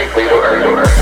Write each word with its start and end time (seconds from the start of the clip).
safely 0.00 0.24
to 0.24 0.34
Earth. 0.34 0.99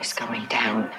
is 0.00 0.12
going 0.12 0.46
down. 0.46 0.90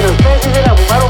pero 0.00 0.12
ustedes 0.12 0.42
siguen 0.44 0.64
a 0.68 1.07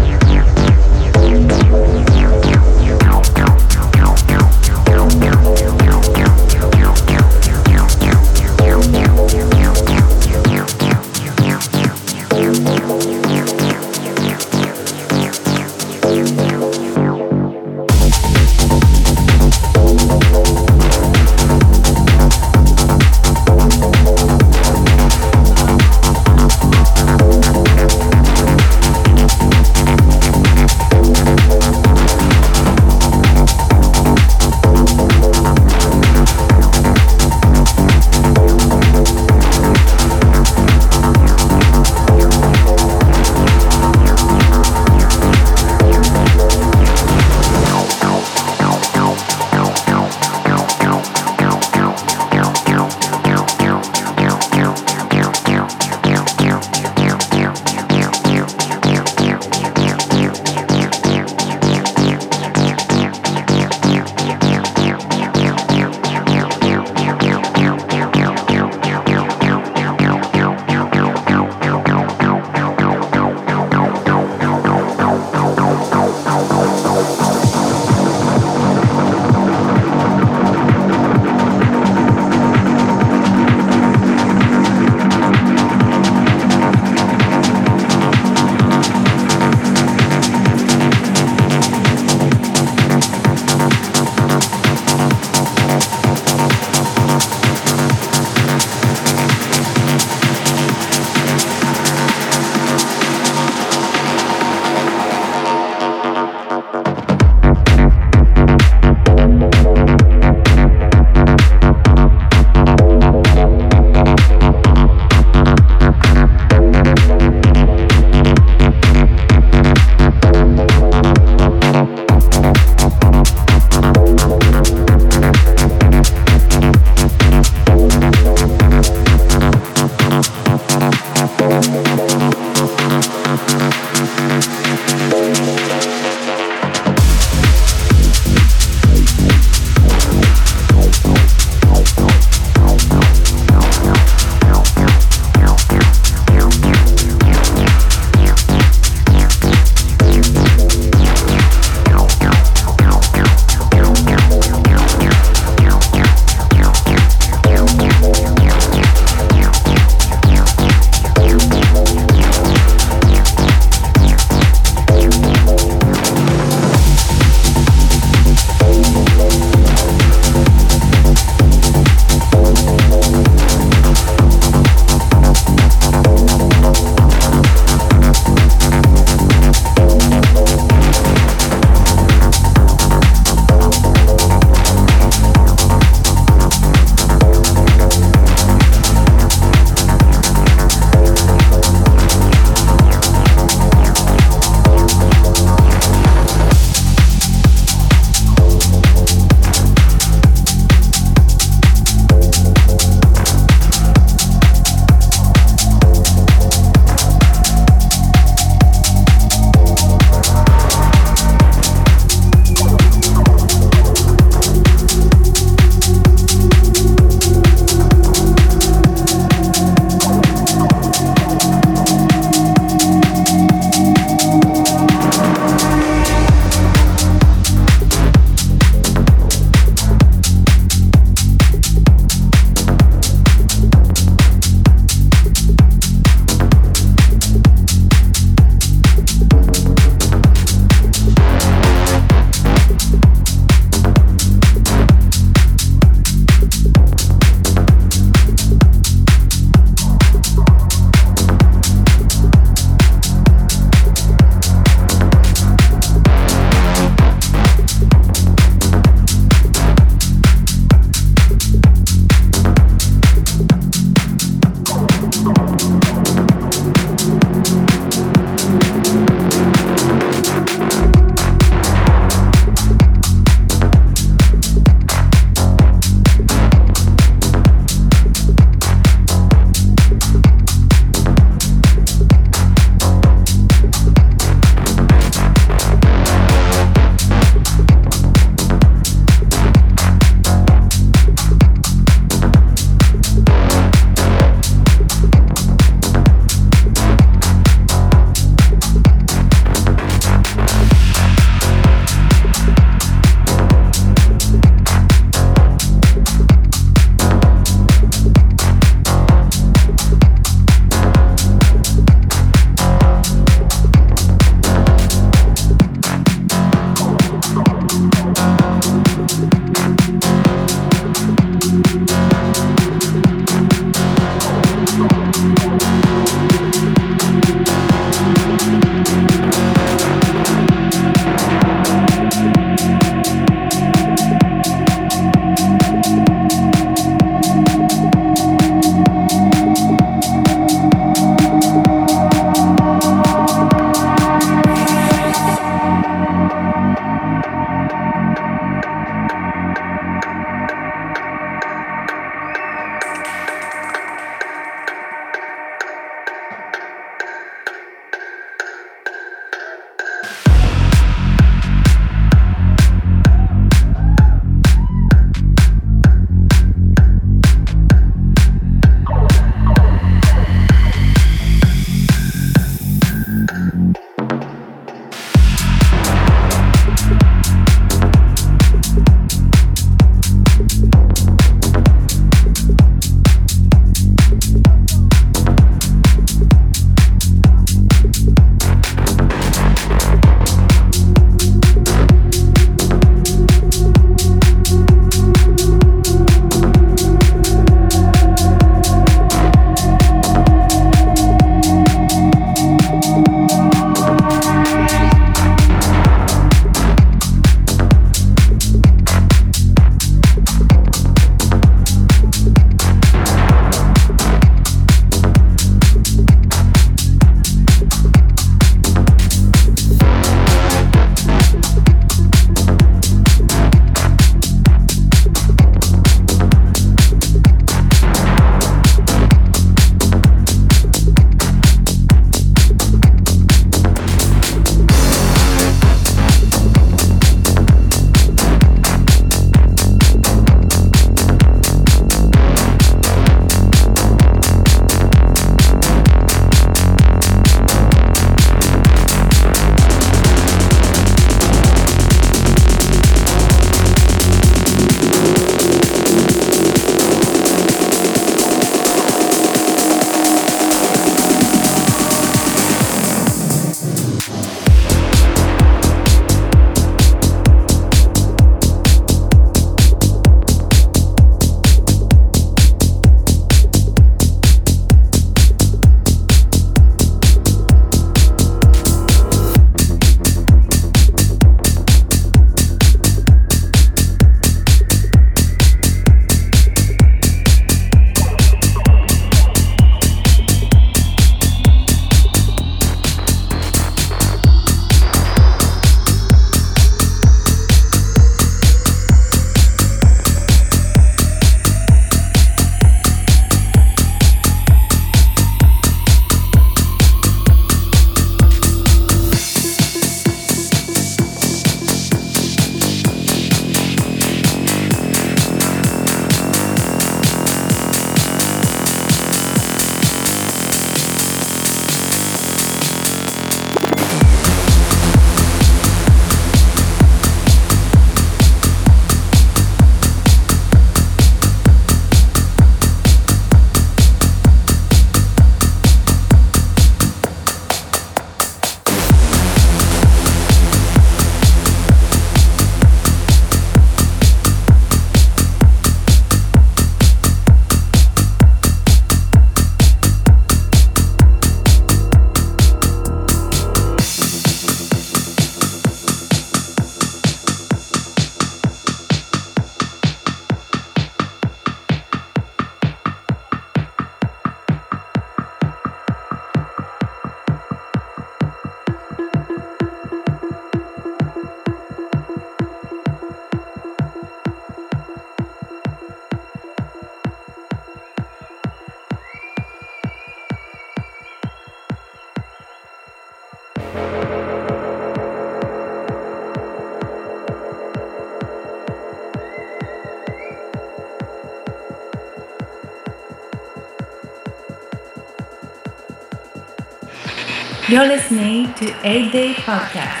Podcast. 599.61 600.00